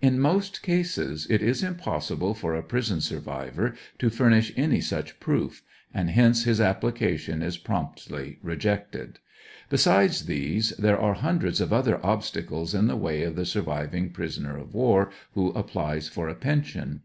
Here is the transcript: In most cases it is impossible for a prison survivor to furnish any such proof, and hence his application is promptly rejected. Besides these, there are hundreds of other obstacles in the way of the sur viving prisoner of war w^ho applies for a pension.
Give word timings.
In 0.00 0.18
most 0.18 0.62
cases 0.62 1.26
it 1.28 1.42
is 1.42 1.62
impossible 1.62 2.32
for 2.32 2.54
a 2.56 2.62
prison 2.62 3.02
survivor 3.02 3.74
to 3.98 4.08
furnish 4.08 4.50
any 4.56 4.80
such 4.80 5.20
proof, 5.20 5.62
and 5.92 6.08
hence 6.08 6.44
his 6.44 6.58
application 6.58 7.42
is 7.42 7.58
promptly 7.58 8.38
rejected. 8.42 9.18
Besides 9.68 10.24
these, 10.24 10.70
there 10.78 10.98
are 10.98 11.12
hundreds 11.12 11.60
of 11.60 11.70
other 11.74 12.00
obstacles 12.02 12.72
in 12.74 12.86
the 12.86 12.96
way 12.96 13.22
of 13.24 13.36
the 13.36 13.44
sur 13.44 13.60
viving 13.60 14.10
prisoner 14.14 14.56
of 14.56 14.72
war 14.72 15.10
w^ho 15.36 15.54
applies 15.54 16.08
for 16.08 16.30
a 16.30 16.34
pension. 16.34 17.02